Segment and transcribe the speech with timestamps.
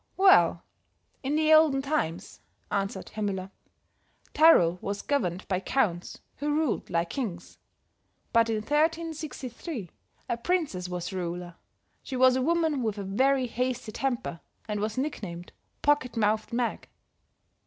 [0.17, 0.63] "Well,
[1.21, 3.51] in the olden times," answered Herr Müller,
[4.33, 7.59] "Tyrol was governed by counts who ruled like kings;
[8.33, 9.91] but in 1363
[10.27, 11.53] a princess was the ruler;
[12.01, 15.51] she was a woman with a very hasty temper and was nicknamed
[15.83, 16.89] Pocket mouthed Meg.